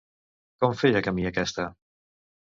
[0.63, 1.67] Com feia camí aquesta?